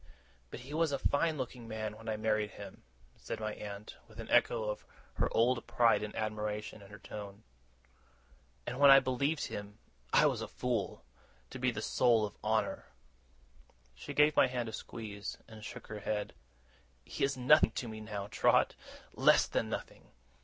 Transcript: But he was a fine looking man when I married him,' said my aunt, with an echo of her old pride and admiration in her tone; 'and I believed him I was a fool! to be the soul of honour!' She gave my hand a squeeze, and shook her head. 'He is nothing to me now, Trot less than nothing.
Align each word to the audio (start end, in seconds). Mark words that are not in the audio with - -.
But 0.49 0.61
he 0.61 0.73
was 0.73 0.91
a 0.91 0.97
fine 0.97 1.37
looking 1.37 1.67
man 1.67 1.95
when 1.95 2.09
I 2.09 2.17
married 2.17 2.49
him,' 2.53 2.81
said 3.17 3.39
my 3.39 3.53
aunt, 3.53 3.97
with 4.07 4.19
an 4.19 4.31
echo 4.31 4.63
of 4.63 4.83
her 5.17 5.27
old 5.31 5.67
pride 5.67 6.01
and 6.01 6.15
admiration 6.15 6.81
in 6.81 6.89
her 6.89 6.97
tone; 6.97 7.43
'and 8.65 8.79
I 8.83 8.99
believed 8.99 9.43
him 9.45 9.77
I 10.11 10.25
was 10.25 10.41
a 10.41 10.47
fool! 10.47 11.05
to 11.51 11.59
be 11.59 11.69
the 11.69 11.83
soul 11.83 12.25
of 12.25 12.35
honour!' 12.43 12.87
She 13.93 14.15
gave 14.15 14.35
my 14.35 14.47
hand 14.47 14.67
a 14.69 14.73
squeeze, 14.73 15.37
and 15.47 15.63
shook 15.63 15.85
her 15.85 15.99
head. 15.99 16.33
'He 17.05 17.23
is 17.23 17.37
nothing 17.37 17.69
to 17.73 17.87
me 17.87 18.01
now, 18.01 18.25
Trot 18.25 18.73
less 19.13 19.45
than 19.45 19.69
nothing. 19.69 20.09